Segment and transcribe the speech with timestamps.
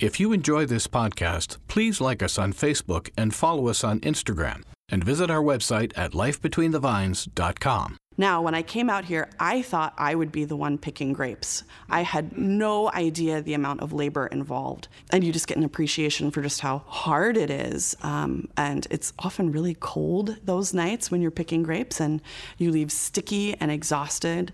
[0.00, 4.64] If you enjoy this podcast, please like us on Facebook and follow us on Instagram
[4.88, 7.96] and visit our website at lifebetweenthevines.com.
[8.16, 11.62] Now, when I came out here, I thought I would be the one picking grapes.
[11.88, 14.88] I had no idea the amount of labor involved.
[15.10, 17.96] And you just get an appreciation for just how hard it is.
[18.02, 22.20] Um, and it's often really cold those nights when you're picking grapes and
[22.58, 24.52] you leave sticky and exhausted,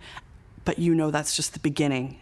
[0.67, 2.19] but you know that's just the beginning.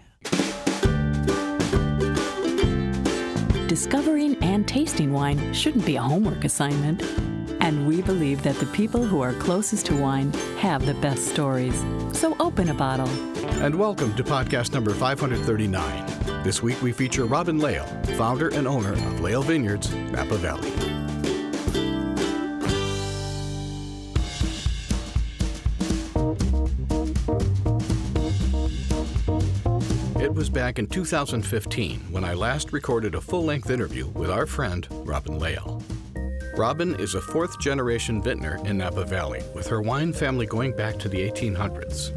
[3.78, 7.00] Discovering and tasting wine shouldn't be a homework assignment.
[7.60, 11.80] And we believe that the people who are closest to wine have the best stories.
[12.12, 13.08] So open a bottle.
[13.62, 16.42] And welcome to podcast number 539.
[16.42, 17.84] This week we feature Robin Lail,
[18.16, 20.97] founder and owner of Lail Vineyards, Napa Valley.
[30.28, 34.44] It was back in 2015 when I last recorded a full length interview with our
[34.44, 35.82] friend Robin Lail.
[36.54, 40.98] Robin is a fourth generation vintner in Napa Valley, with her wine family going back
[40.98, 42.12] to the 1800s.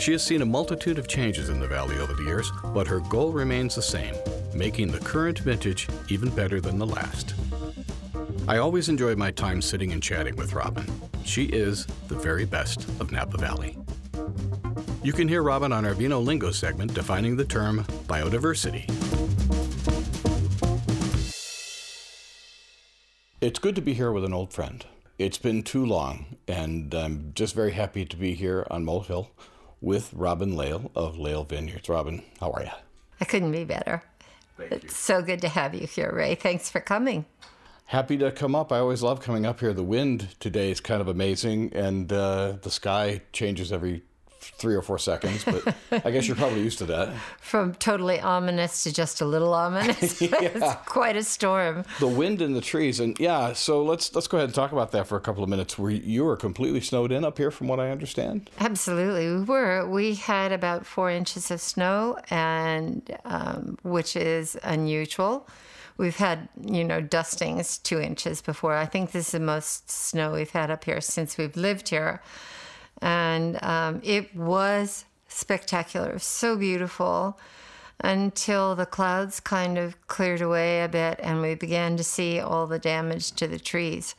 [0.00, 3.00] She has seen a multitude of changes in the valley over the years, but her
[3.00, 4.14] goal remains the same
[4.54, 7.34] making the current vintage even better than the last.
[8.46, 10.86] I always enjoy my time sitting and chatting with Robin.
[11.24, 13.76] She is the very best of Napa Valley.
[15.06, 18.90] You can hear Robin on our Vino Lingo segment defining the term biodiversity.
[23.40, 24.84] It's good to be here with an old friend.
[25.16, 29.30] It's been too long, and I'm just very happy to be here on Molehill
[29.80, 31.88] with Robin Lail of Lail Vineyards.
[31.88, 32.70] Robin, how are you?
[33.20, 34.02] I couldn't be better.
[34.58, 36.34] it's so good to have you here, Ray.
[36.34, 37.26] Thanks for coming.
[37.84, 38.72] Happy to come up.
[38.72, 39.72] I always love coming up here.
[39.72, 44.02] The wind today is kind of amazing, and uh, the sky changes every
[44.54, 47.14] three or four seconds, but I guess you're probably used to that.
[47.40, 50.20] From totally ominous to just a little ominous.
[50.22, 50.28] yeah.
[50.40, 51.84] it's quite a storm.
[52.00, 53.52] The wind in the trees, and yeah.
[53.52, 55.78] So let's let's go ahead and talk about that for a couple of minutes.
[55.78, 58.50] Were you were completely snowed in up here, from what I understand?
[58.58, 59.88] Absolutely, we were.
[59.88, 65.48] We had about four inches of snow, and um, which is unusual.
[65.98, 68.74] We've had, you know, dustings two inches before.
[68.74, 72.20] I think this is the most snow we've had up here since we've lived here
[73.02, 77.38] and um, it was spectacular, so beautiful
[78.00, 82.66] until the clouds kind of cleared away a bit and we began to see all
[82.66, 84.14] the damage to the trees.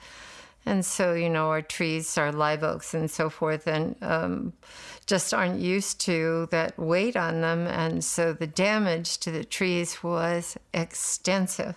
[0.66, 4.52] And so, you know, our trees, our live oaks and so forth, and um,
[5.06, 7.68] just aren't used to that weight on them.
[7.68, 11.76] And so the damage to the trees was extensive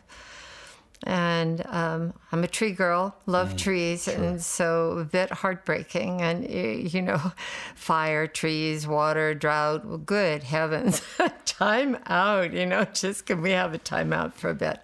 [1.05, 4.15] and um, I'm a tree girl, love mm, trees, sure.
[4.15, 6.21] and so a bit heartbreaking.
[6.21, 7.33] And you know,
[7.75, 9.85] fire, trees, water, drought.
[9.87, 11.03] Well, good heavens,
[11.47, 12.53] time out.
[12.53, 14.81] You know, just can we have a time out for a bit?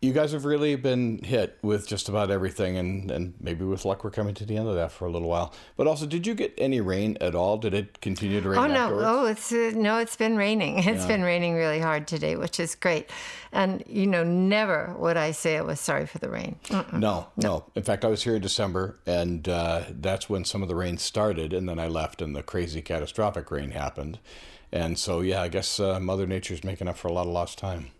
[0.00, 4.04] You guys have really been hit with just about everything, and, and maybe with luck,
[4.04, 5.52] we're coming to the end of that for a little while.
[5.76, 7.58] But also, did you get any rain at all?
[7.58, 8.58] Did it continue to rain?
[8.60, 8.74] Oh no!
[8.74, 9.06] Afterwards?
[9.08, 10.78] Oh, it's uh, no, it's been raining.
[10.88, 11.08] It's yeah.
[11.08, 13.10] been raining really hard today, which is great.
[13.52, 16.56] And you know, never would I say I was sorry for the rain.
[16.70, 20.62] No, no, no, In fact, I was here in December, and uh, that's when some
[20.62, 24.18] of the rain started, and then I left, and the crazy catastrophic rain happened.
[24.70, 27.58] And so, yeah, I guess uh, Mother Nature's making up for a lot of lost
[27.58, 27.90] time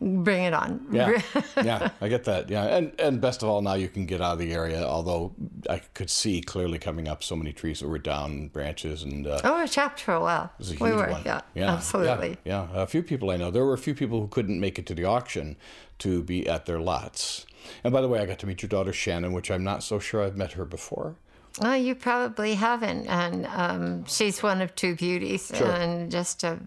[0.00, 0.86] bring it on.
[0.90, 1.20] Yeah,
[1.62, 2.50] yeah, I get that.
[2.50, 4.84] Yeah, and and best of all, now you can get out of the area.
[4.84, 5.34] Although
[5.68, 9.40] I could see clearly coming up so many trees that were down, branches, and uh,
[9.44, 10.50] oh, we chopped for a while.
[10.54, 11.22] It was a huge we were, one.
[11.24, 12.36] Yeah, yeah, absolutely.
[12.44, 13.50] Yeah, yeah, a few people I know.
[13.50, 15.56] There were a few people who couldn't make it to the auction
[15.98, 17.46] to be at their lots.
[17.82, 19.98] And by the way, I got to meet your daughter Shannon, which I'm not so
[19.98, 21.16] sure I've met her before.
[21.62, 25.70] Oh, you probably haven't, and um, she's one of two beauties, sure.
[25.70, 26.58] and just a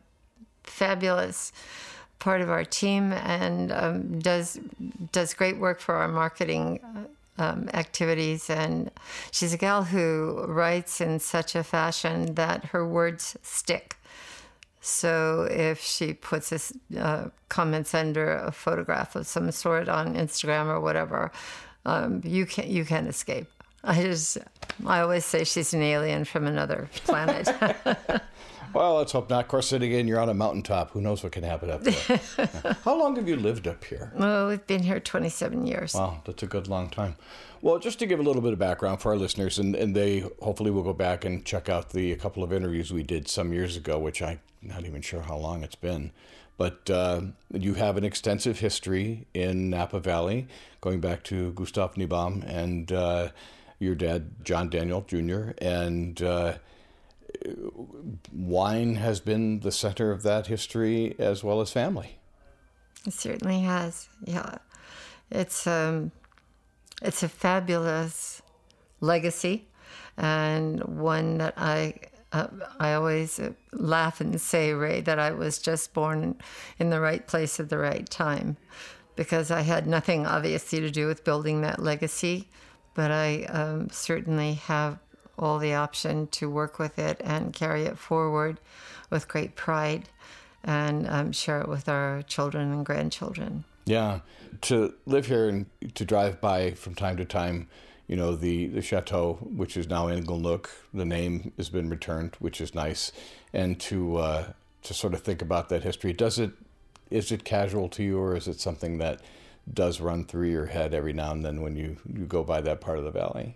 [0.63, 1.51] fabulous
[2.19, 4.59] part of our team and um, does
[5.11, 7.03] does great work for our marketing uh,
[7.39, 8.49] um, activities.
[8.49, 8.91] And
[9.31, 13.95] she's a gal who writes in such a fashion that her words stick.
[14.81, 20.67] So if she puts a, uh, comments under a photograph of some sort on Instagram
[20.67, 21.31] or whatever,
[21.85, 23.47] um, you can you can't escape.
[23.83, 24.37] I just
[24.85, 27.49] I always say she's an alien from another planet.
[28.73, 29.45] Well, let's hope not.
[29.45, 30.91] Of course, sitting in, you're on a mountaintop.
[30.91, 32.75] Who knows what can happen up there?
[32.83, 34.11] How long have you lived up here?
[34.15, 35.95] Well, we've been here 27 years.
[35.95, 37.15] Wow, that's a good long time.
[37.61, 40.19] Well, just to give a little bit of background for our listeners, and, and they
[40.41, 43.51] hopefully will go back and check out the a couple of interviews we did some
[43.51, 46.11] years ago, which I'm not even sure how long it's been.
[46.57, 47.21] But uh,
[47.53, 50.47] you have an extensive history in Napa Valley,
[50.81, 53.29] going back to Gustav Niebaum and uh,
[53.79, 56.55] your dad, John Daniel Jr., and uh,
[58.31, 62.17] wine has been the center of that history as well as family.
[63.05, 64.09] It certainly has.
[64.25, 64.57] Yeah,
[65.31, 66.11] it's um,
[67.01, 68.41] it's a fabulous
[68.99, 69.67] legacy,
[70.17, 71.95] and one that I
[72.33, 72.47] uh,
[72.79, 73.39] I always
[73.71, 76.35] laugh and say, Ray, that I was just born
[76.77, 78.57] in the right place at the right time,
[79.15, 82.49] because I had nothing obviously to do with building that legacy,
[82.95, 84.99] but I um, certainly have
[85.39, 88.59] all the option to work with it and carry it forward
[89.09, 90.09] with great pride
[90.63, 93.63] and um, share it with our children and grandchildren.
[93.85, 94.19] Yeah,
[94.61, 95.65] to live here and
[95.95, 97.67] to drive by from time to time,
[98.07, 102.59] you know, the, the chateau, which is now Inglenook, the name has been returned, which
[102.59, 103.11] is nice,
[103.53, 104.51] and to uh,
[104.83, 106.13] to sort of think about that history.
[106.13, 106.51] Does it
[107.09, 109.21] is it casual to you, or is it something that
[109.71, 112.81] does run through your head every now and then when you, you go by that
[112.81, 113.55] part of the valley?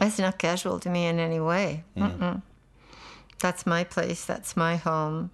[0.00, 1.84] It's not casual to me in any way.
[1.96, 2.42] Mm.
[3.38, 4.24] That's my place.
[4.24, 5.30] That's my home.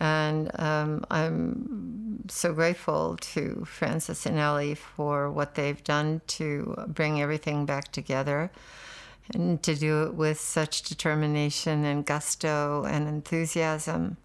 [0.00, 7.22] And um, I'm so grateful to Francis and Ellie for what they've done to bring
[7.22, 8.50] everything back together
[9.32, 14.16] and to do it with such determination and gusto and enthusiasm.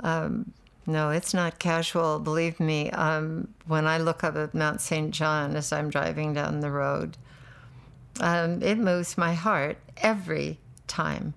[0.00, 0.52] Um,
[0.86, 2.18] no, it's not casual.
[2.20, 5.10] Believe me, um, when I look up at Mount St.
[5.10, 7.16] John as I'm driving down the road,
[8.18, 11.34] um, it moves my heart every time.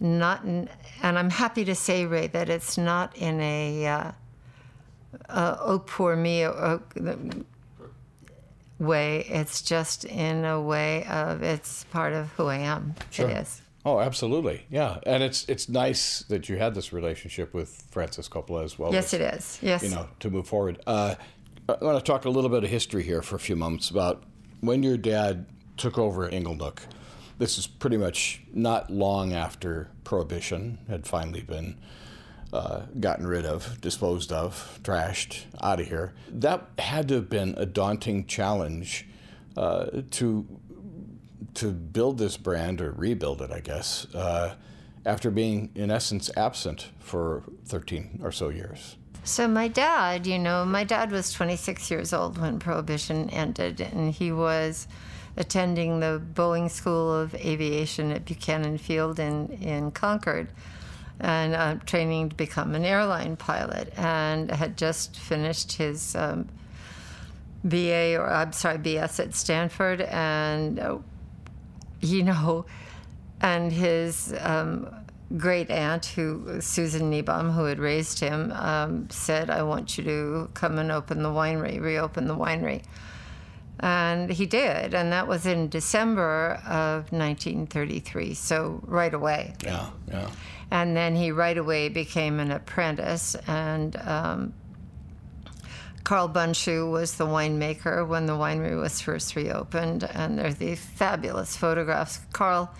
[0.00, 0.68] Not, in,
[1.02, 4.12] and I'm happy to say, Ray, that it's not in a uh,
[5.28, 6.78] uh, oh poor me uh,
[8.78, 9.24] way.
[9.28, 12.94] It's just in a way of it's part of who I am.
[13.10, 13.28] Sure.
[13.28, 13.62] It is.
[13.86, 18.64] Oh, absolutely, yeah, and it's it's nice that you had this relationship with Francis Coppola
[18.64, 18.92] as well.
[18.92, 19.58] Yes, as, it is.
[19.60, 20.80] Yes, you know, to move forward.
[20.86, 21.16] Uh,
[21.68, 24.22] I want to talk a little bit of history here for a few moments about
[24.60, 26.80] when your dad took over Inglenook.
[27.38, 31.76] This is pretty much not long after Prohibition had finally been
[32.52, 36.12] uh, gotten rid of, disposed of, trashed, out of here.
[36.28, 39.06] That had to have been a daunting challenge
[39.56, 40.46] uh, to
[41.54, 44.54] to build this brand or rebuild it, I guess, uh,
[45.06, 48.96] after being in essence absent for 13 or so years.
[49.22, 54.12] So my dad, you know, my dad was 26 years old when Prohibition ended, and
[54.12, 54.86] he was
[55.36, 60.48] attending the Boeing School of Aviation at Buchanan Field in, in Concord
[61.20, 66.48] and uh, training to become an airline pilot and had just finished his um,
[67.64, 70.98] BA or I'm sorry BS at Stanford and uh,
[72.00, 72.66] you know
[73.40, 74.92] and his um,
[75.36, 80.50] great aunt who Susan Niebaum who had raised him um, said I want you to
[80.54, 82.82] come and open the winery reopen the winery
[83.80, 89.54] and he did, and that was in December of 1933, so right away.
[89.64, 90.30] Yeah, yeah.
[90.70, 94.54] And then he right away became an apprentice, and um,
[96.04, 101.56] Carl Bundschu was the winemaker when the winery was first reopened, and there's these fabulous
[101.56, 102.20] photographs.
[102.32, 102.74] Carl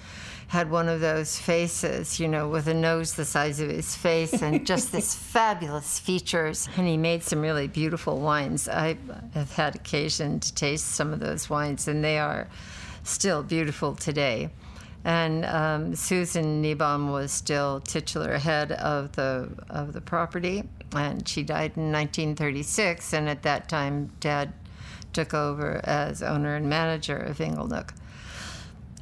[0.55, 4.41] had one of those faces, you know, with a nose the size of his face
[4.41, 6.69] and just this fabulous features.
[6.77, 8.69] And he made some really beautiful wines.
[8.69, 8.97] I
[9.35, 12.47] have had occasion to taste some of those wines, and they are
[13.03, 14.49] still beautiful today.
[15.03, 20.63] And um, Susan Niebaum was still titular head of the of the property,
[20.95, 23.13] and she died in 1936.
[23.13, 24.53] And at that time, Dad
[25.13, 27.91] took over as owner and manager of Inglenook.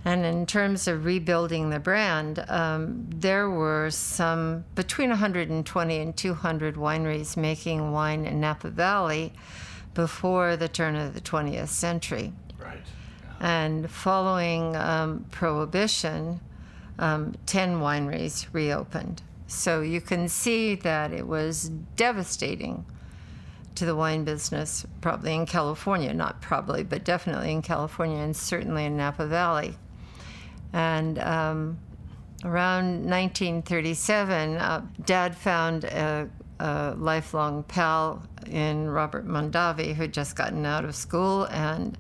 [0.05, 6.75] And in terms of rebuilding the brand, um, there were some between 120 and 200
[6.75, 9.33] wineries making wine in Napa Valley
[9.95, 12.33] before the turn of the 20th century.
[12.59, 12.83] Right.
[13.41, 16.41] And following um, Prohibition,
[16.99, 19.23] um, 10 wineries reopened.
[19.47, 22.85] So you can see that it was devastating
[23.75, 28.85] to the wine business, probably in California, not probably, but definitely in California and certainly
[28.85, 29.77] in Napa Valley.
[30.73, 31.79] And um,
[32.45, 40.65] around 1937, uh, Dad found a, a, lifelong pal in Robert Mondavi who'd just gotten
[40.65, 41.45] out of school.
[41.45, 41.97] And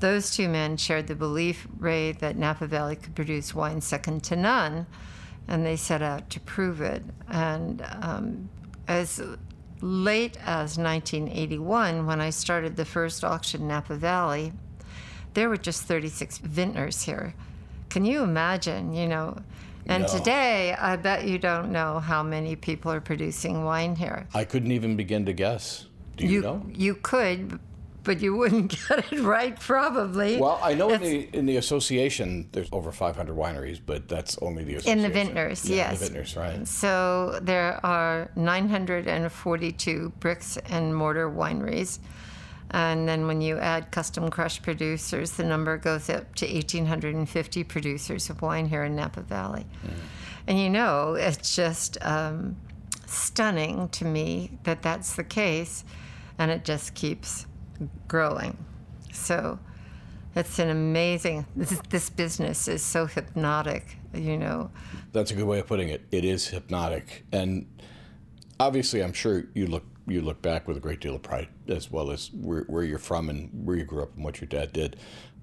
[0.00, 4.36] those two men shared the belief, Ray, that Napa Valley could produce wine second to
[4.36, 4.86] none.
[5.48, 7.02] And they set out to prove it.
[7.28, 8.48] And um,
[8.88, 9.22] as
[9.80, 14.52] late as 1981, when I started the first auction in Napa Valley,
[15.34, 17.34] there were just 36 vintners here.
[17.96, 19.38] Can you imagine, you know?
[19.86, 20.08] And No.
[20.18, 24.26] today, I bet you don't know how many people are producing wine here.
[24.34, 25.86] I couldn't even begin to guess.
[26.18, 26.62] Do you, know?
[26.74, 27.58] You could,
[28.04, 30.36] but you wouldn't get it right probably.
[30.36, 34.62] Well, I know in the, in the association there's over 500 wineries, but that's only
[34.62, 34.98] the association.
[34.98, 35.92] In the vintners, yeah, yes.
[35.92, 36.68] In the vintners, right.
[36.68, 42.00] So there are 942 bricks and mortar wineries.
[42.70, 48.28] And then when you add custom crush producers, the number goes up to 1,850 producers
[48.28, 49.66] of wine here in Napa Valley.
[49.84, 49.92] Mm.
[50.48, 52.56] And you know, it's just um,
[53.06, 55.84] stunning to me that that's the case,
[56.38, 57.46] and it just keeps
[58.08, 58.56] growing.
[59.12, 59.58] So
[60.34, 64.70] it's an amazing, this, this business is so hypnotic, you know.
[65.12, 66.04] That's a good way of putting it.
[66.12, 67.24] It is hypnotic.
[67.32, 67.66] And
[68.60, 71.90] obviously, I'm sure you look you look back with a great deal of pride, as
[71.90, 74.72] well as where, where you're from and where you grew up and what your dad
[74.72, 74.96] did.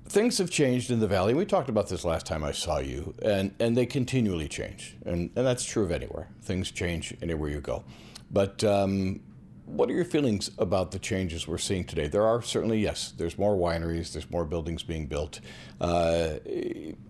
[0.06, 1.34] Things have changed in the valley.
[1.34, 5.32] We talked about this last time I saw you, and, and they continually change, and,
[5.36, 6.30] and that's true of anywhere.
[6.42, 7.84] Things change anywhere you go.
[8.30, 9.22] But um,
[9.66, 12.08] what are your feelings about the changes we're seeing today?
[12.08, 15.40] There are certainly, yes, there's more wineries, there's more buildings being built.
[15.80, 16.36] Uh,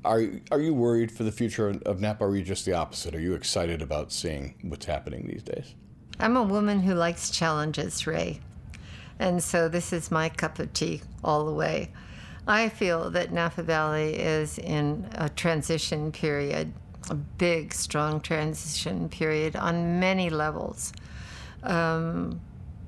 [0.06, 3.16] are, are you worried for the future of Napa, or are you just the opposite?
[3.16, 5.74] Are you excited about seeing what's happening these days?
[6.20, 8.40] I'm a woman who likes challenges, Ray.
[9.20, 11.92] And so this is my cup of tea all the way.
[12.48, 16.74] I feel that Napa Valley is in a transition period,
[17.10, 20.92] a big, strong transition period on many levels.
[21.64, 22.42] Um,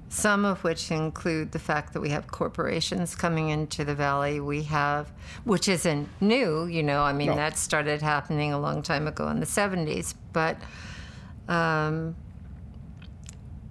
[0.10, 4.40] some of which include the fact that we have corporations coming into the valley.
[4.40, 5.12] We have,
[5.44, 7.36] which isn't new, you know, I mean, no.
[7.36, 10.58] that started happening a long time ago in the 70s, but
[11.50, 12.16] um,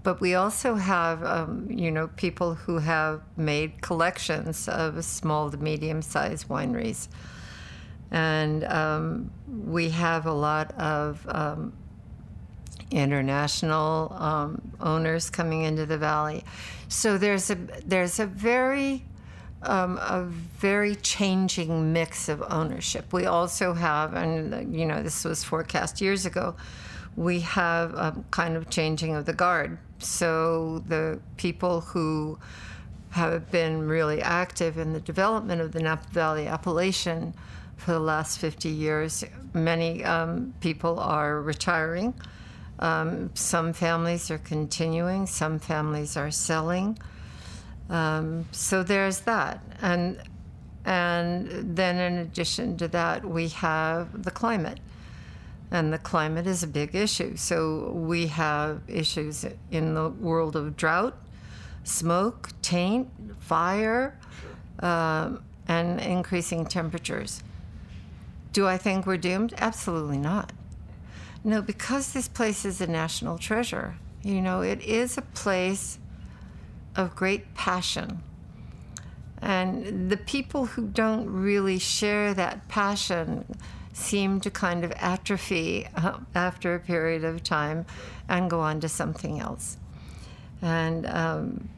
[0.05, 5.57] but we also have, um, you know, people who have made collections of small to
[5.57, 7.09] medium-sized wineries,
[8.11, 11.73] and um, we have a lot of um,
[12.91, 16.45] international um, owners coming into the valley.
[16.89, 17.55] So there's a
[17.87, 19.03] there's a very
[19.63, 23.11] um, a very changing mix of ownership.
[23.15, 26.55] We also have, and you know, this was forecast years ago
[27.17, 29.79] we have a kind of changing of the guard.
[30.05, 32.39] So the people who
[33.11, 37.33] have been really active in the development of the Napa Valley appellation
[37.77, 42.15] for the last 50 years, many um, people are retiring.
[42.81, 46.99] Um, some families are continuing, some families are selling.
[47.89, 49.63] Um, so there's that.
[49.81, 50.21] And,
[50.85, 54.81] and then, in addition to that, we have the climate
[55.75, 57.37] and the climate is a big issue.
[57.37, 61.17] So we have issues in the world of drought,
[61.83, 63.09] smoke, taint,
[63.41, 64.17] fire,
[64.79, 67.43] um, and increasing temperatures.
[68.53, 69.53] Do I think we're doomed?
[69.59, 70.53] Absolutely not.
[71.43, 73.97] No, because this place is a national treasure.
[74.23, 75.99] You know, it is a place
[76.95, 78.23] of great passion.
[79.43, 83.45] And the people who don't really share that passion
[83.95, 87.87] seem to kind of atrophy uh, after a period of time
[88.29, 89.79] and go on to something else.
[90.61, 91.69] And um,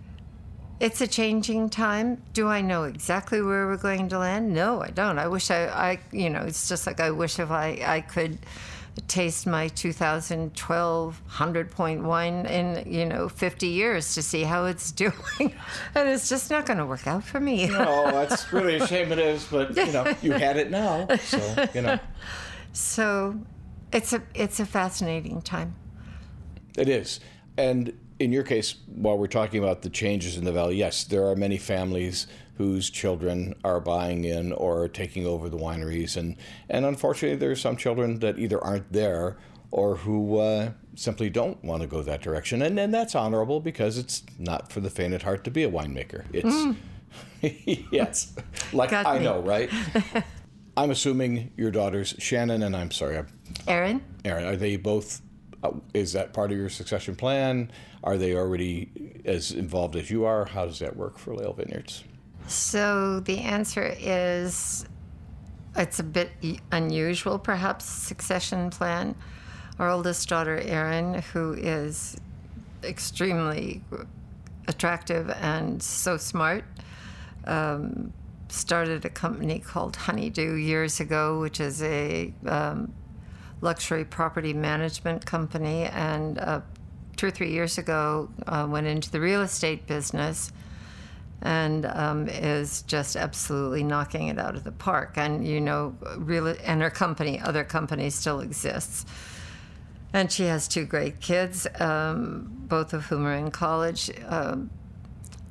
[0.81, 2.23] it's a changing time.
[2.33, 4.53] Do I know exactly where we're going to land?
[4.53, 5.19] No, I don't.
[5.19, 8.39] I wish I, I you know, it's just like I wish if I, I could
[9.03, 14.91] taste my 2012 100 point wine in you know 50 years to see how it's
[15.05, 15.55] doing.
[15.95, 17.67] And it's just not going to work out for me.
[17.69, 21.69] No that's really a shame it is but you know you had it now so
[21.75, 21.99] you know.
[22.73, 23.39] So
[23.93, 25.75] it's a it's a fascinating time.
[26.77, 27.21] It is.
[27.57, 31.27] And in your case while we're talking about the changes in the valley yes there
[31.27, 36.17] are many families whose children are buying in or taking over the wineries.
[36.17, 36.37] And,
[36.69, 39.37] and unfortunately, there are some children that either aren't there
[39.71, 42.63] or who uh, simply don't want to go that direction.
[42.63, 45.71] And, and that's honorable because it's not for the faint at heart to be a
[45.71, 46.25] winemaker.
[46.33, 46.77] It's, mm.
[47.91, 48.35] yes,
[48.73, 49.25] like Got I me.
[49.25, 49.71] know, right?
[50.79, 53.23] I'm assuming your daughters, Shannon and I'm sorry,
[53.67, 54.03] Erin.
[54.25, 55.23] Erin, are they both?
[55.63, 57.71] Uh, is that part of your succession plan?
[58.07, 60.45] Are they already as involved as you are?
[60.45, 62.05] How does that work for Lail Vineyards?
[62.47, 64.87] So the answer is
[65.75, 66.31] it's a bit
[66.71, 69.17] unusual, perhaps, succession plan.
[69.81, 72.17] Our oldest daughter, Erin, who is
[72.85, 73.83] extremely
[74.69, 76.65] attractive and so smart,
[77.45, 78.13] um,
[78.49, 82.95] started a company called Honeydew years ago, which is a um,
[83.61, 86.61] luxury property management company, and uh,
[87.17, 90.53] two or three years ago uh, went into the real estate business
[91.43, 95.15] and um, is just absolutely knocking it out of the park.
[95.17, 99.05] And you know, really, and her company, other companies, still exists.
[100.13, 104.11] And she has two great kids, um, both of whom are in college.
[104.27, 104.71] Um,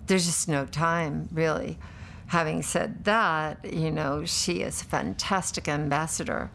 [0.08, 1.78] there's just no time, really.
[2.28, 6.50] Having said that, you know, she is a fantastic ambassador.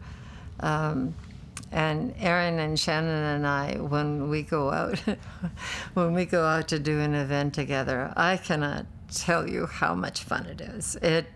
[1.71, 4.99] And Erin and Shannon and I, when we go out,
[5.93, 10.23] when we go out to do an event together, I cannot tell you how much
[10.23, 10.95] fun it is.
[10.97, 11.27] It,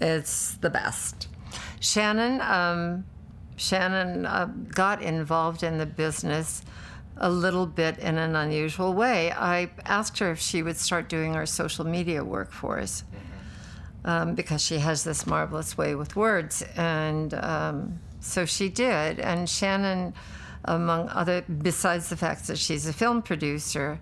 [0.00, 1.28] it's the best.
[1.80, 3.04] Shannon, um,
[3.56, 6.62] Shannon uh, got involved in the business
[7.16, 9.32] a little bit in an unusual way.
[9.32, 13.04] I asked her if she would start doing our social media work for us
[14.04, 16.62] um, because she has this marvelous way with words.
[16.76, 19.18] And um, so she did.
[19.20, 20.14] And Shannon,
[20.64, 23.98] among other, besides the fact that she's a film producer,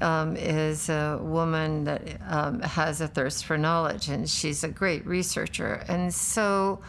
[0.00, 5.06] um, is a woman that um, has a thirst for knowledge, and she's a great
[5.06, 5.84] researcher.
[5.88, 6.80] And so,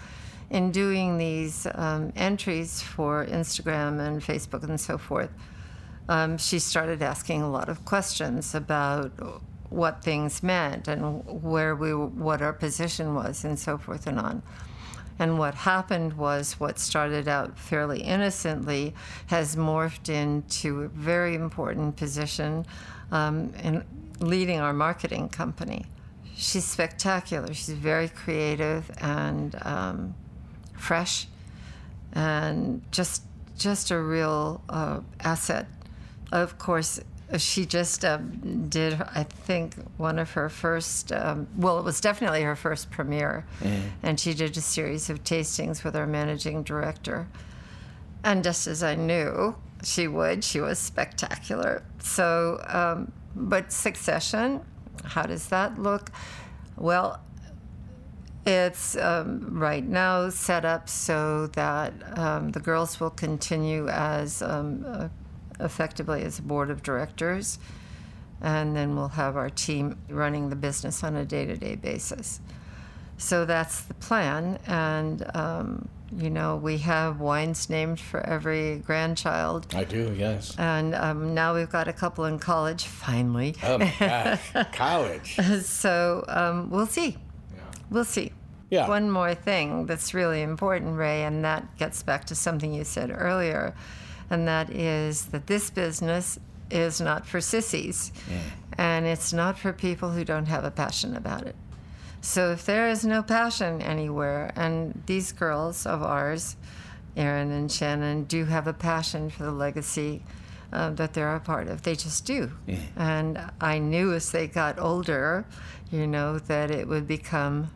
[0.49, 5.29] in doing these um, entries for Instagram and Facebook and so forth,
[6.07, 9.11] um, she started asking a lot of questions about
[9.69, 14.41] what things meant and where we, what our position was, and so forth and on.
[15.17, 18.93] And what happened was what started out fairly innocently
[19.27, 22.65] has morphed into a very important position
[23.11, 23.83] um, in
[24.19, 25.85] leading our marketing company.
[26.35, 27.53] She's spectacular.
[27.53, 30.15] She's very creative and um,
[30.73, 31.27] fresh,
[32.11, 33.23] and just
[33.57, 35.67] just a real uh, asset.
[36.33, 36.99] Of course,
[37.37, 42.43] she just um, did, I think, one of her first, um, well, it was definitely
[42.43, 43.45] her first premiere.
[43.61, 43.87] Mm-hmm.
[44.03, 47.27] And she did a series of tastings with our managing director.
[48.23, 51.83] And just as I knew she would, she was spectacular.
[51.99, 54.61] So, um, but Succession,
[55.03, 56.11] how does that look?
[56.77, 57.21] Well,
[58.45, 64.85] it's um, right now set up so that um, the girls will continue as um,
[64.87, 65.07] uh,
[65.59, 67.59] effectively as a board of directors,
[68.41, 72.39] and then we'll have our team running the business on a day to day basis.
[73.17, 79.73] So that's the plan, and um, you know, we have wines named for every grandchild.
[79.73, 80.55] I do, yes.
[80.57, 83.55] And um, now we've got a couple in college, finally.
[83.63, 85.35] Oh my gosh, college.
[85.63, 87.17] so um, we'll see.
[87.53, 87.61] Yeah.
[87.89, 88.31] We'll see.
[88.69, 88.87] Yeah.
[88.87, 93.11] One more thing that's really important, Ray, and that gets back to something you said
[93.13, 93.75] earlier,
[94.29, 96.39] and that is that this business
[96.71, 98.39] is not for sissies, yeah.
[98.77, 101.55] and it's not for people who don't have a passion about it.
[102.21, 106.55] So if there is no passion anywhere, and these girls of ours,
[107.15, 110.23] Erin and Shannon, do have a passion for the legacy
[110.73, 111.83] uh, that they're a part of.
[111.83, 112.51] They just do.
[112.65, 112.77] Yeah.
[112.95, 115.45] And I knew as they got older,
[115.91, 117.69] you know, that it would become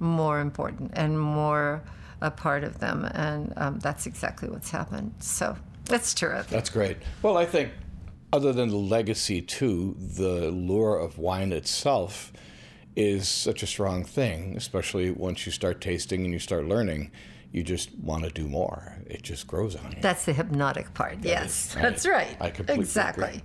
[0.00, 1.82] more important and more
[2.20, 3.04] a part of them.
[3.04, 5.14] And um, that's exactly what's happened.
[5.18, 6.50] So that's terrific.
[6.50, 6.98] That's great.
[7.22, 7.70] Well, I think
[8.32, 12.32] other than the legacy, too, the lure of wine itself
[12.96, 17.10] is such a strong thing, especially once you start tasting and you start learning.
[17.52, 18.96] You just want to do more.
[19.06, 19.98] It just grows on you.
[20.00, 21.20] That's the hypnotic part.
[21.20, 22.36] That yes, is, that's I, right.
[22.40, 23.24] I completely exactly.
[23.24, 23.42] Agree.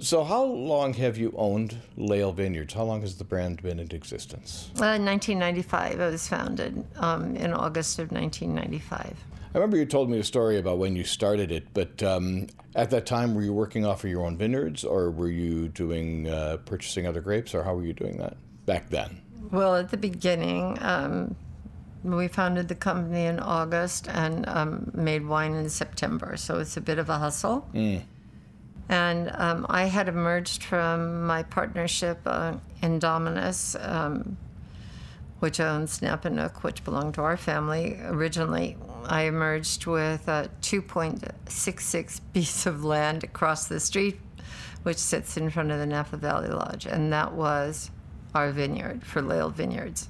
[0.00, 2.72] So, how long have you owned Lail Vineyards?
[2.72, 4.70] How long has the brand been in existence?
[4.76, 6.00] Uh, 1995.
[6.00, 9.14] It was founded um, in August of 1995.
[9.54, 12.90] I remember you told me a story about when you started it, but um, at
[12.90, 16.58] that time, were you working off of your own vineyards, or were you doing uh,
[16.64, 18.36] purchasing other grapes, or how were you doing that?
[18.68, 19.20] back then?
[19.50, 21.34] Well, at the beginning, um,
[22.04, 26.80] we founded the company in August and um, made wine in September, so it's a
[26.80, 27.66] bit of a hustle.
[27.74, 28.02] Mm.
[28.90, 34.36] And um, I had emerged from my partnership uh, Indominus, um,
[35.40, 38.76] which owns Napanook, which belonged to our family originally.
[39.06, 44.18] I emerged with a 2.66 piece of land across the street,
[44.82, 47.90] which sits in front of the Napa Valley Lodge, and that was
[48.34, 50.08] our vineyard for Lail Vineyards.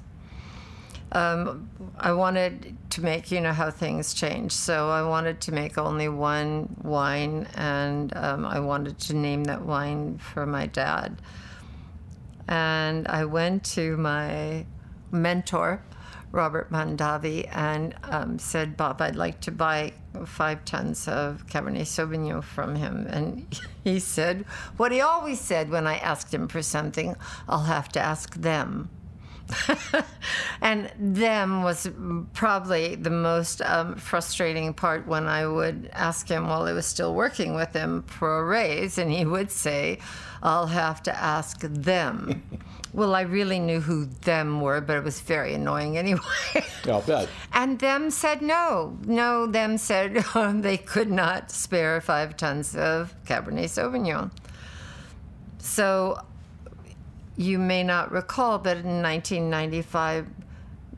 [1.11, 4.51] Um, I wanted to make, you know, how things change.
[4.51, 9.63] So I wanted to make only one wine, and um, I wanted to name that
[9.63, 11.19] wine for my dad.
[12.47, 14.65] And I went to my
[15.11, 15.81] mentor,
[16.31, 19.93] Robert Mondavi, and um, said, Bob, I'd like to buy
[20.25, 23.07] five tons of Cabernet Sauvignon from him.
[23.09, 24.45] And he said
[24.77, 27.15] what he always said when I asked him for something
[27.47, 28.89] I'll have to ask them.
[30.61, 31.89] and them was
[32.33, 37.15] probably the most um, frustrating part when I would ask him while I was still
[37.15, 39.99] working with him for a raise, and he would say,
[40.43, 42.43] I'll have to ask them.
[42.93, 46.21] well, I really knew who them were, but it was very annoying anyway.
[46.85, 47.29] I'll bet.
[47.53, 48.97] And them said no.
[49.05, 50.15] No, them said
[50.61, 54.31] they could not spare five tons of Cabernet Sauvignon.
[55.59, 56.23] So
[57.37, 60.27] you may not recall, but in 1995,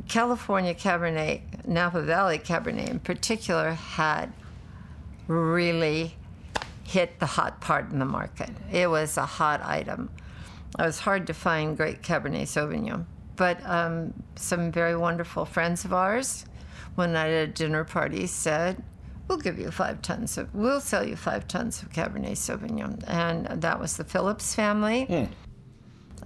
[0.07, 4.33] California Cabernet, Napa Valley Cabernet in particular, had
[5.27, 6.15] really
[6.83, 8.49] hit the hot part in the market.
[8.71, 10.09] It was a hot item.
[10.79, 13.05] It was hard to find great Cabernet Sauvignon.
[13.35, 16.45] But um, some very wonderful friends of ours,
[16.95, 18.83] one night at a dinner party, said,
[19.27, 23.03] We'll give you five tons of, we'll sell you five tons of Cabernet Sauvignon.
[23.07, 25.05] And that was the Phillips family.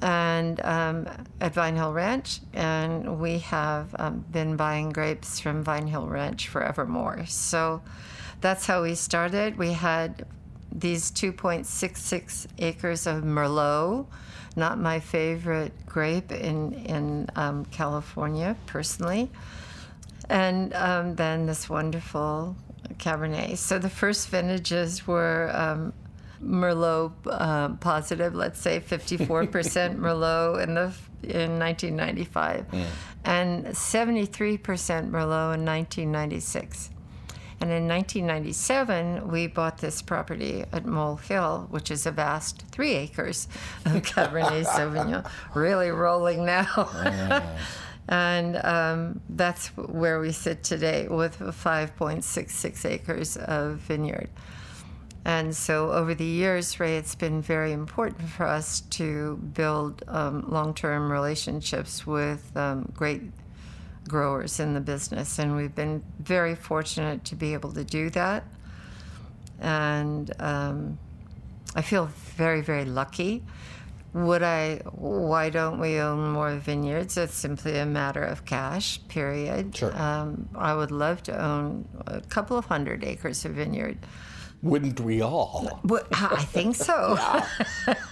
[0.02, 1.08] And um,
[1.40, 6.48] at Vine Hill Ranch, and we have um, been buying grapes from Vine Hill Ranch
[6.50, 7.26] forevermore.
[7.28, 7.82] So
[8.42, 9.58] that's how we started.
[9.58, 10.26] We had
[10.76, 14.06] these 2.66 acres of Merlot,
[14.56, 19.32] not my favorite grape in, in um, California, personally.
[20.30, 22.56] And um, then this wonderful
[22.98, 23.58] Cabernet.
[23.58, 25.94] So the first vintages were um,
[26.44, 32.68] Merlot uh, positive, let's say 54% Merlot in the in 1995,
[33.24, 36.92] and 73% Merlot in 1996.
[37.66, 42.94] And in 1997, we bought this property at Mole Hill, which is a vast three
[42.94, 43.48] acres
[43.86, 46.88] of Cabernet Sauvignon, really rolling now.
[48.08, 54.30] and um, that's where we sit today with 5.66 acres of vineyard.
[55.26, 60.46] And so over the years, Ray, it's been very important for us to build um,
[60.52, 63.24] long term relationships with um, great
[64.08, 65.40] growers in the business.
[65.40, 68.44] And we've been very fortunate to be able to do that.
[69.60, 71.00] And um,
[71.76, 73.44] I feel very, very lucky.
[74.14, 77.18] Would I, why don't we own more vineyards?
[77.18, 79.76] It's simply a matter of cash, period.
[79.76, 79.96] Sure.
[79.96, 83.98] Um, I would love to own a couple of hundred acres of vineyard.
[84.62, 85.82] Wouldn't we all?
[85.84, 87.18] Well, I think so.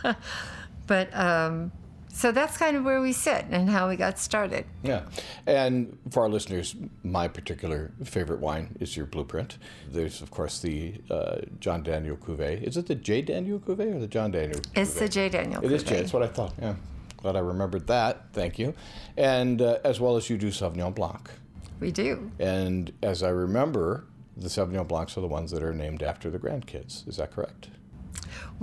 [0.87, 1.71] but um,
[2.13, 4.65] so that's kind of where we sit and how we got started.
[4.83, 5.01] Yeah.
[5.47, 9.57] And for our listeners, my particular favorite wine is your blueprint.
[9.89, 12.61] There's, of course, the uh, John Daniel Cuvée.
[12.61, 13.23] Is it the J.
[13.23, 15.27] Daniel Cuvée or the John Daniel It's the J.
[15.27, 15.65] Daniel.
[15.65, 15.95] It is J.
[15.95, 15.97] Cuvée.
[15.97, 16.53] That's what I thought.
[16.61, 16.75] Yeah.
[17.17, 18.25] Glad I remembered that.
[18.31, 18.75] Thank you.
[19.17, 21.29] And uh, as well as you do Sauvignon Blanc.
[21.79, 22.31] We do.
[22.37, 24.05] And as I remember,
[24.37, 27.07] the Sauvignon Blancs are the ones that are named after the grandkids.
[27.07, 27.69] Is that correct?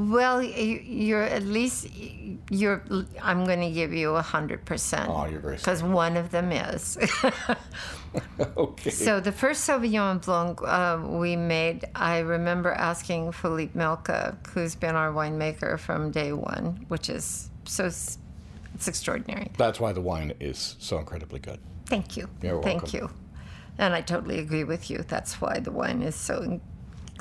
[0.08, 1.88] Well, you- you're at least
[2.50, 2.82] you're.
[3.20, 5.10] I'm going to give you a hundred percent.
[5.10, 6.96] Oh, you're very because one of them is.
[8.56, 8.90] okay.
[8.90, 14.96] So the first Sauvignon Blanc uh, we made, I remember asking Philippe Melka, who's been
[14.96, 19.50] our winemaker from day one, which is so it's extraordinary.
[19.58, 21.60] That's why the wine is so incredibly good.
[21.86, 22.28] Thank you.
[22.42, 22.80] You're welcome.
[22.80, 23.10] Thank you.
[23.78, 25.04] And I totally agree with you.
[25.06, 26.60] That's why the wine is so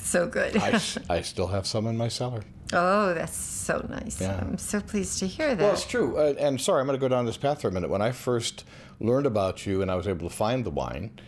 [0.02, 0.56] so good.
[0.58, 2.44] I still have some in my cellar.
[2.74, 4.20] Oh, that's so nice.
[4.20, 4.40] Yeah.
[4.42, 5.64] I'm so pleased to hear that.
[5.64, 6.18] Well, it's true.
[6.18, 7.90] Uh, and sorry, I'm going to go down this path for a minute.
[7.90, 8.64] When I first
[9.00, 11.20] learned about you and I was able to find the wine,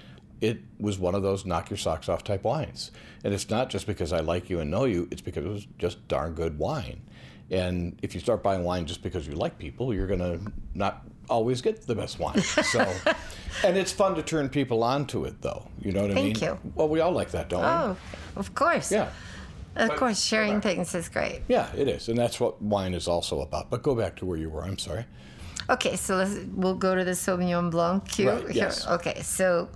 [0.42, 2.92] it was one of those knock your socks off type wines.
[3.24, 5.68] And it's not just because I like you and know you, it's because it was
[5.78, 7.02] just darn good wine.
[7.52, 10.40] And if you start buying wine just because you like people, you're going to
[10.74, 12.42] not always get the best wine.
[12.42, 12.80] So,
[13.64, 15.68] and it's fun to turn people on to it, though.
[15.80, 16.34] You know what I mean?
[16.34, 16.58] Thank you.
[16.76, 17.68] Well, we all like that, don't we?
[17.68, 17.98] oh,
[18.38, 18.92] of course.
[18.92, 19.10] Yeah.
[19.76, 21.42] Of But- course, sharing things is great.
[21.48, 22.10] Yeah, it is.
[22.10, 23.70] And that's what wine is also about.
[23.70, 24.64] But go back to where you were.
[24.64, 25.06] I'm sorry.
[25.70, 28.30] Okay, so let's we'll go to the Sauvignon Blanc cue.
[28.30, 28.52] Right, here.
[28.52, 28.86] yes.
[28.88, 29.70] Okay, so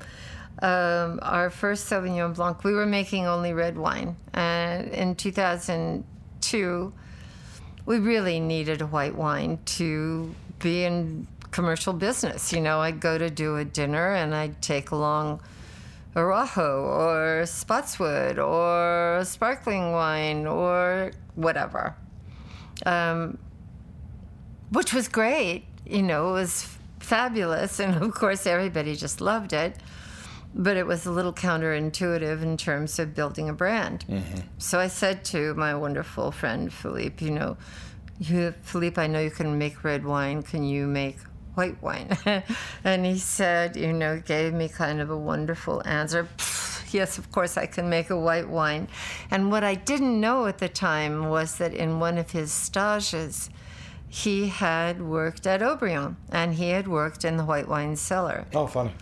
[0.62, 6.94] um, our first Sauvignon Blanc, we were making only red wine, and in 2002,
[7.86, 12.52] we really needed a white wine to be in commercial business.
[12.52, 15.40] You know, I'd go to do a dinner, and I'd take along.
[16.16, 21.96] Araujo or Spottswoode or sparkling wine or whatever
[22.86, 23.38] Um,
[24.72, 25.66] which was great.
[25.86, 26.68] You know, it was
[27.00, 27.80] fabulous.
[27.80, 29.78] And of course, everybody just loved it.
[30.54, 34.06] But it was a little counterintuitive in terms of building a brand.
[34.58, 37.58] So I said to my wonderful friend, Philippe, you know,
[38.20, 40.44] you, Philippe, I know you can make red wine.
[40.44, 41.18] Can you make
[41.56, 42.18] white wine?
[42.84, 46.28] and he said, you know, gave me kind of a wonderful answer.
[46.92, 48.88] Yes, of course, I can make a white wine.
[49.32, 53.50] And what I didn't know at the time was that in one of his stages,
[54.08, 58.46] he had worked at Haut-Brion and he had worked in the white wine cellar.
[58.54, 58.94] Oh, funny.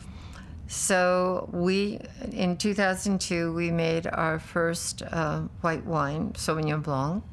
[0.68, 2.00] So we,
[2.32, 7.24] in 2002, we made our first uh, white wine, Sauvignon Blanc,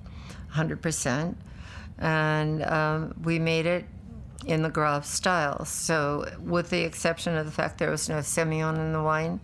[0.53, 1.35] 100%,
[1.99, 3.87] and um, we made it
[4.47, 5.65] in the Graves style.
[5.65, 9.41] So, with the exception of the fact there was no Semillon in the wine,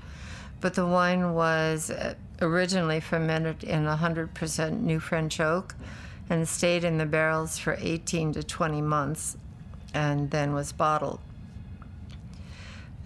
[0.61, 5.75] but the wine was uh, originally fermented in 100% New French oak
[6.29, 9.37] and stayed in the barrels for 18 to 20 months
[9.95, 11.21] and then was bottled.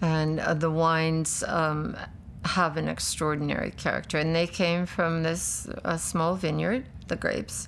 [0.01, 1.95] And uh, the wines um,
[2.43, 4.17] have an extraordinary character.
[4.17, 7.67] And they came from this uh, small vineyard, the grapes,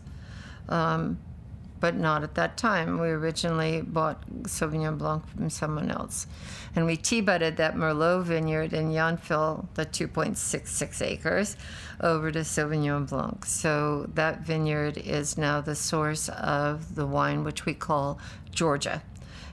[0.70, 1.20] um,
[1.84, 2.98] but not at that time.
[2.98, 6.28] We originally bought Sauvignon Blanc from someone else.
[6.78, 11.58] And we T-budded that Merlot vineyard in Yountville, the 2.66 acres,
[12.00, 13.46] over to Sauvignon Blanc.
[13.46, 18.18] So that vineyard is now the source of the wine, which we call
[18.50, 19.02] Georgia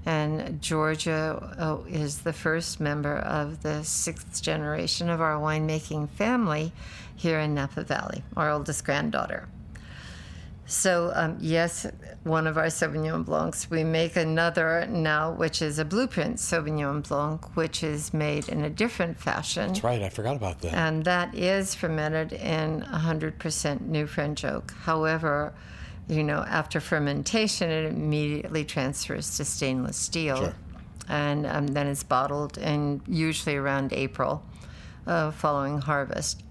[0.07, 6.71] and Georgia oh, is the first member of the sixth generation of our winemaking family
[7.17, 9.49] here in Napa Valley, our oldest granddaughter.
[10.71, 11.85] So, um, yes,
[12.23, 13.69] one of our Sauvignon Blancs.
[13.69, 18.71] We make another now, which is a blueprint Sauvignon Blanc, which is made in a
[18.71, 19.67] different fashion.
[19.67, 20.73] That's right, I forgot about that.
[20.73, 24.73] And that is fermented in 100% new French oak.
[24.83, 25.53] However,
[26.07, 30.37] you know, after fermentation, it immediately transfers to stainless steel.
[30.37, 30.55] Sure.
[31.09, 34.45] And um, then it's bottled, and usually around April
[35.09, 36.45] uh, following harvest.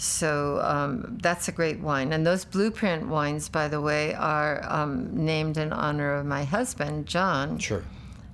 [0.00, 2.14] So um, that's a great wine.
[2.14, 7.04] And those blueprint wines, by the way, are um, named in honor of my husband,
[7.04, 7.84] John, Sure.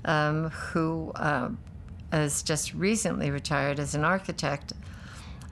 [0.05, 1.49] um, who uh,
[2.13, 4.75] has just recently retired as an architect.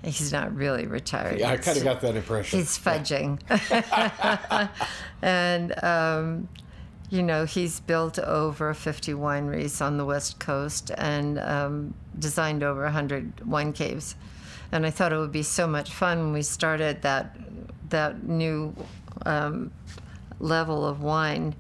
[0.04, 1.40] He's not really retired.
[1.40, 2.60] Yeah, I kind of got that impression.
[2.60, 3.40] He's fudging.
[5.22, 6.48] and, um,
[7.10, 12.82] you know, he's built over 50 wineries on the West Coast and um, designed over
[12.84, 14.14] 100 wine caves.
[14.74, 17.36] And I thought it would be so much fun when we started that,
[17.90, 18.74] that new
[19.24, 19.70] um,
[20.40, 21.54] level of wine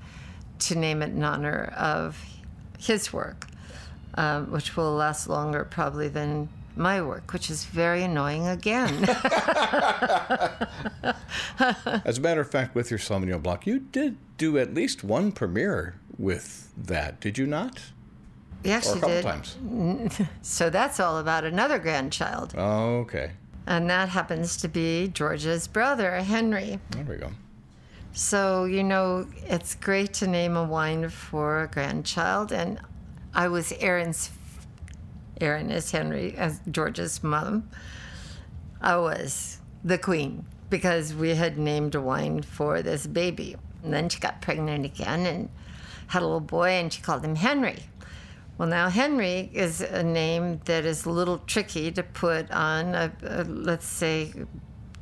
[0.58, 2.20] to name it in honor of
[2.76, 3.46] his work,
[4.14, 9.04] um, which will last longer probably than my work, which is very annoying again.
[12.04, 15.30] As a matter of fact, with your Sauvignon Blanc, you did do at least one
[15.30, 17.80] premiere with that, did you not?
[18.64, 19.22] Yes, couple did.
[19.22, 19.56] times.
[20.42, 22.54] So that's all about another grandchild.
[22.56, 23.32] Oh, okay.
[23.66, 26.78] And that happens to be George's brother, Henry.
[26.90, 27.30] There we go.
[28.12, 32.52] So, you know, it's great to name a wine for a grandchild.
[32.52, 32.80] And
[33.34, 34.30] I was Erin's,
[35.40, 37.68] Aaron is Henry, as George's mom.
[38.80, 43.56] I was the queen because we had named a wine for this baby.
[43.82, 45.48] And then she got pregnant again and
[46.08, 47.78] had a little boy, and she called him Henry.
[48.56, 53.12] Well, now Henry is a name that is a little tricky to put on, a,
[53.22, 54.32] a, let's say,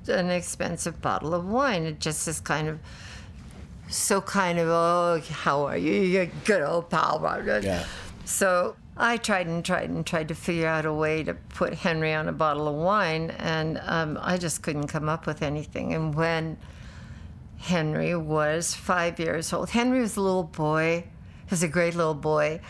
[0.08, 1.84] an expensive bottle of wine.
[1.84, 2.78] It just is kind of
[3.88, 5.92] so kind of, oh, how are you?
[5.92, 7.20] You're good old pal.
[7.62, 7.84] Yeah.
[8.24, 12.14] So I tried and tried and tried to figure out a way to put Henry
[12.14, 15.92] on a bottle of wine, and um, I just couldn't come up with anything.
[15.92, 16.56] And when
[17.58, 21.04] Henry was five years old, Henry was a little boy.
[21.44, 22.60] He was a great little boy.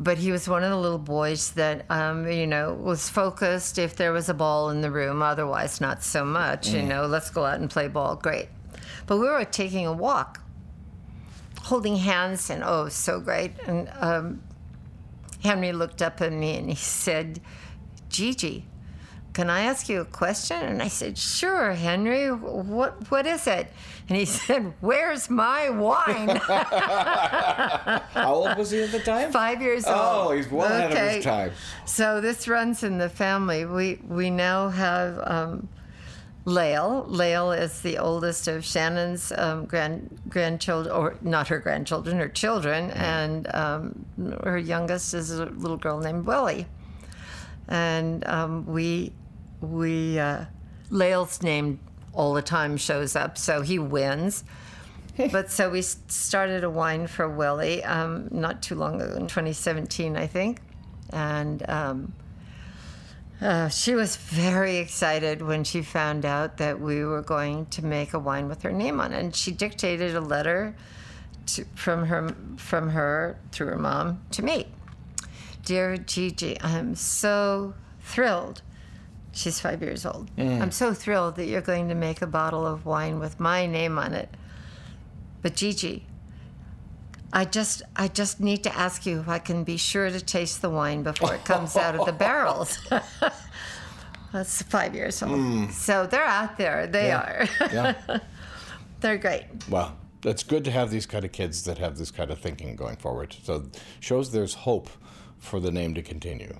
[0.00, 3.96] But he was one of the little boys that, um, you know, was focused if
[3.96, 5.22] there was a ball in the room.
[5.22, 6.68] Otherwise, not so much.
[6.68, 8.14] You know, let's go out and play ball.
[8.14, 8.48] Great.
[9.06, 10.40] But we were taking a walk,
[11.62, 13.52] holding hands, and oh, so great.
[13.66, 14.42] And um,
[15.42, 17.40] Henry looked up at me and he said,
[18.08, 18.66] Gigi,
[19.38, 20.60] can I ask you a question?
[20.60, 22.26] And I said, Sure, Henry.
[22.28, 23.68] What what is it?
[24.08, 26.28] And he said, Where's my wine?
[26.38, 29.30] How old was he at the time?
[29.30, 29.96] Five years old.
[29.96, 31.52] Oh, he's well ahead of his time.
[31.84, 33.64] So this runs in the family.
[33.64, 35.68] We we now have um,
[36.44, 37.06] Lael.
[37.06, 42.90] Lael is the oldest of Shannon's um, grand grandchildren, or not her grandchildren, her children,
[42.90, 44.04] and um,
[44.42, 46.66] her youngest is a little girl named Willie.
[47.68, 49.12] And um, we
[49.60, 50.44] we uh,
[50.90, 51.80] Lael's name
[52.12, 54.44] all the time shows up, so he wins.
[55.32, 60.16] but so we started a wine for Willie um, not too long ago, in 2017,
[60.16, 60.60] I think,
[61.10, 61.68] and.
[61.68, 62.12] Um,
[63.40, 68.12] uh, she was very excited when she found out that we were going to make
[68.12, 69.20] a wine with her name on it.
[69.20, 70.74] And she dictated a letter
[71.46, 74.66] to, from her from her through her mom to me.
[75.64, 78.62] Dear Gigi, I'm so thrilled.
[79.38, 80.28] She's five years old.
[80.36, 83.96] I'm so thrilled that you're going to make a bottle of wine with my name
[83.96, 84.28] on it.
[85.42, 86.04] But Gigi,
[87.32, 90.60] I just I just need to ask you if I can be sure to taste
[90.60, 92.78] the wine before it comes out of the barrels.
[94.32, 95.38] That's five years old.
[95.38, 95.70] Hmm.
[95.70, 96.88] So they're out there.
[96.88, 97.46] They are.
[97.60, 97.94] Yeah.
[99.00, 99.44] they're great.
[99.68, 102.74] Well, it's good to have these kind of kids that have this kind of thinking
[102.74, 103.36] going forward.
[103.44, 103.66] So
[104.00, 104.90] shows there's hope
[105.38, 106.58] for the name to continue.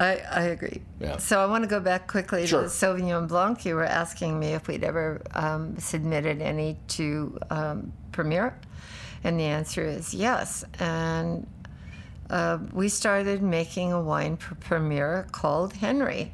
[0.00, 0.80] I, I agree.
[1.00, 1.16] Yeah.
[1.16, 2.62] So I want to go back quickly Sure.
[2.62, 3.64] to Sauvignon Blanc.
[3.64, 8.56] You were asking me if we'd ever um, submitted any to um, Premiere,
[9.24, 10.64] and the answer is yes.
[10.78, 11.46] And
[12.30, 16.32] uh, we started making a wine for Premiere called Henry,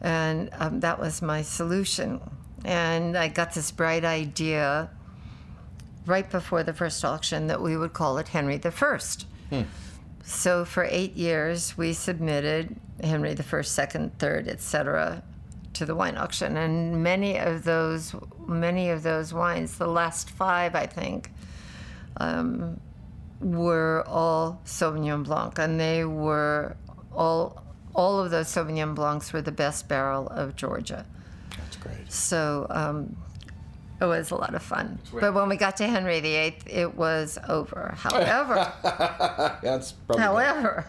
[0.00, 2.20] and um, that was my solution.
[2.64, 4.88] And I got this bright idea
[6.06, 9.26] right before the first auction that we would call it Henry the First.
[10.24, 15.22] So for eight years, we submitted Henry the First, Second, Third, etc.,
[15.74, 18.14] to the wine auction, and many of those,
[18.46, 21.30] many of those wines, the last five, I think,
[22.18, 22.80] um,
[23.40, 26.76] were all Sauvignon Blanc, and they were
[27.12, 31.04] all, all of those Sauvignon Blancs were the best barrel of Georgia.
[31.56, 32.10] That's great.
[32.10, 33.16] So um,
[34.00, 34.98] it was a lot of fun.
[35.12, 37.94] But when we got to Henry VIII, it was over.
[37.96, 38.72] However,
[39.62, 40.86] That's probably However,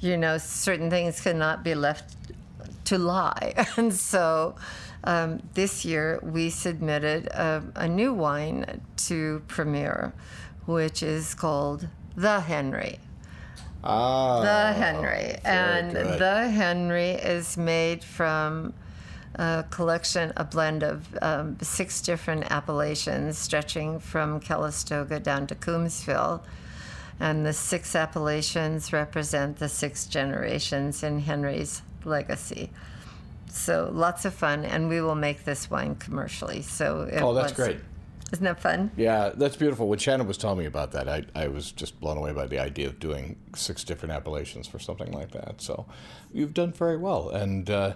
[0.00, 2.14] you know, certain things cannot be left
[2.86, 3.54] to lie.
[3.76, 4.56] And so
[5.04, 10.12] um, this year we submitted a, a new wine to premiere,
[10.66, 12.98] which is called The Henry.
[13.82, 15.36] ah, The Henry.
[15.44, 16.18] And good.
[16.18, 18.74] The Henry is made from
[19.36, 26.40] a collection, a blend of um, six different appellations stretching from Calistoga down to Coombsville.
[27.20, 32.70] And the six appellations represent the six generations in Henry's legacy.
[33.48, 36.62] So lots of fun, and we will make this wine commercially.
[36.62, 37.78] So Oh, that's was- great.
[38.34, 38.90] Isn't that fun?
[38.96, 39.86] Yeah, that's beautiful.
[39.86, 42.58] When Shannon was telling me about that, I, I was just blown away by the
[42.58, 45.60] idea of doing six different appellations for something like that.
[45.60, 45.86] So
[46.32, 47.28] you've done very well.
[47.28, 47.94] And uh,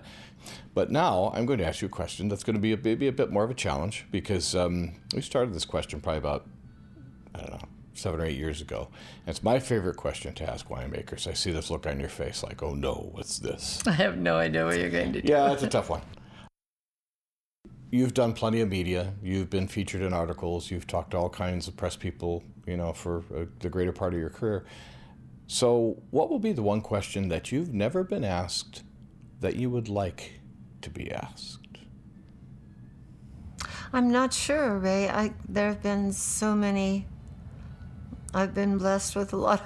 [0.75, 3.09] but now I'm going to ask you a question that's going to be a, maybe
[3.09, 6.47] a bit more of a challenge because um, we started this question probably about
[7.35, 8.87] I don't know seven or eight years ago.
[9.27, 11.27] And it's my favorite question to ask winemakers.
[11.27, 13.83] I see this look on your face like, oh no, what's this?
[13.89, 15.33] I have no idea what you're going to do.
[15.33, 16.03] Yeah, it's a tough one.
[17.91, 19.15] You've done plenty of media.
[19.23, 20.71] You've been featured in articles.
[20.71, 24.13] You've talked to all kinds of press people, you know, for uh, the greater part
[24.13, 24.67] of your career.
[25.47, 28.83] So, what will be the one question that you've never been asked
[29.41, 30.41] that you would like
[30.83, 31.79] to be asked?
[33.91, 35.09] I'm not sure, Ray.
[35.09, 37.07] I there have been so many.
[38.35, 39.65] I've been blessed with a lot,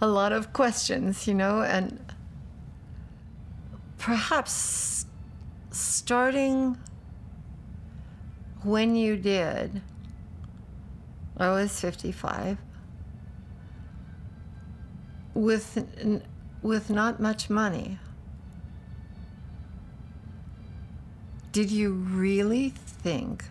[0.00, 1.98] a lot of questions, you know, and
[3.98, 5.06] perhaps
[5.72, 6.78] starting
[8.66, 9.80] when you did.
[11.36, 12.58] I was 55
[15.34, 16.22] with
[16.62, 17.98] with not much money.
[21.52, 23.44] Did you really think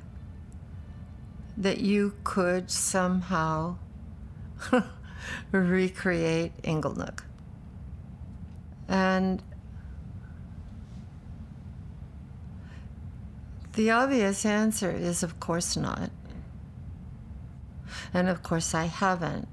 [1.58, 3.78] that you could somehow
[5.51, 7.21] recreate Inglenook?
[8.88, 9.41] And
[13.75, 16.09] the obvious answer is, of course not.
[18.13, 19.47] And of course, I haven't.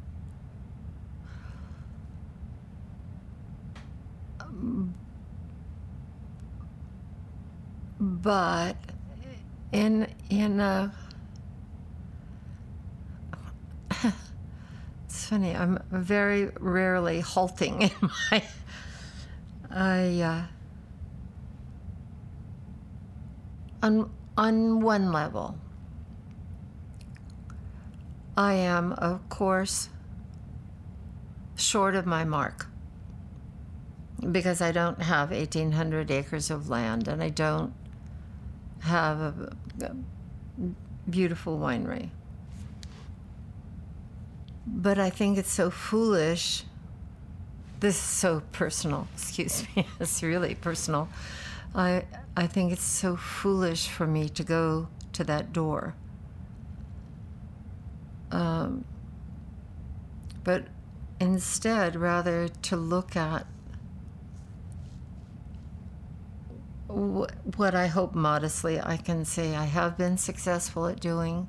[7.98, 8.76] But
[9.72, 10.92] in in a
[15.06, 15.54] it's funny.
[15.54, 18.42] I'm very rarely halting in my.
[19.70, 20.42] I uh,
[23.82, 25.56] on on one level.
[28.36, 29.90] I am, of course,
[31.54, 32.66] short of my mark
[34.30, 37.74] because I don't have 1,800 acres of land and I don't
[38.80, 39.90] have a, a
[41.10, 42.10] beautiful winery.
[44.66, 46.64] But I think it's so foolish.
[47.80, 51.08] This is so personal, excuse me, it's really personal.
[51.74, 52.04] I,
[52.36, 55.94] I think it's so foolish for me to go to that door.
[58.30, 58.84] Um,
[60.44, 60.66] but
[61.20, 63.46] instead, rather to look at
[66.88, 71.46] wh- what I hope modestly I can say I have been successful at doing,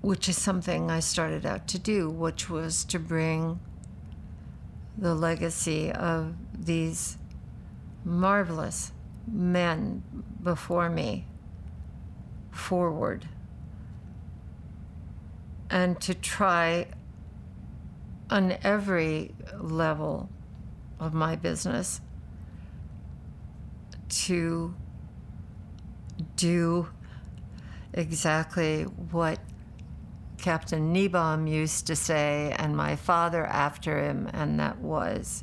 [0.00, 3.60] which is something I started out to do, which was to bring
[4.96, 7.18] the legacy of these
[8.06, 8.92] marvelous
[9.26, 10.02] men
[10.42, 11.26] before me
[12.52, 13.28] forward.
[15.68, 16.86] And to try
[18.30, 20.30] on every level
[21.00, 22.00] of my business
[24.08, 24.74] to
[26.36, 26.88] do
[27.92, 29.40] exactly what
[30.38, 35.42] Captain Niebaum used to say, and my father after him, and that was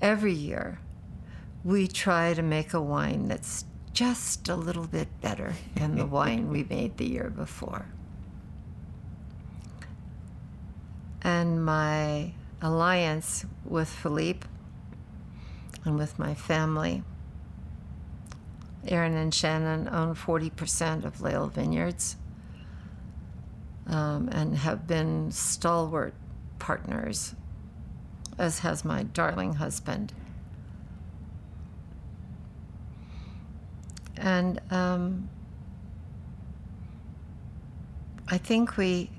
[0.00, 0.78] every year
[1.64, 6.48] we try to make a wine that's just a little bit better than the wine
[6.48, 7.86] we made the year before.
[11.22, 12.32] And my
[12.62, 14.46] alliance with Philippe
[15.84, 17.02] and with my family,
[18.86, 22.16] Erin and Shannon own 40% of Lail Vineyards
[23.86, 26.14] um, and have been stalwart
[26.58, 27.34] partners,
[28.38, 30.14] as has my darling husband.
[34.20, 35.30] And um,
[38.28, 39.10] I think we,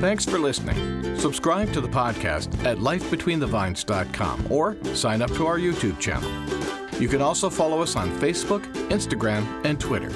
[0.00, 1.16] Thanks for listening.
[1.16, 6.28] Subscribe to the podcast at lifebetweenthevines.com or sign up to our YouTube channel.
[7.00, 10.10] You can also follow us on Facebook, Instagram, and Twitter.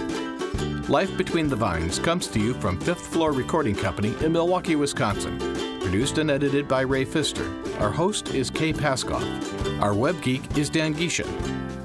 [0.89, 5.37] Life Between the Vines comes to you from Fifth Floor Recording Company in Milwaukee, Wisconsin.
[5.81, 7.45] Produced and edited by Ray Pfister.
[7.81, 9.83] Our host is Kay Paskoff.
[9.83, 11.27] Our web geek is Dan Geisha.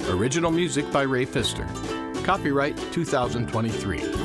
[0.10, 1.68] Original music by Ray Pfister.
[2.24, 4.20] Copyright 2023.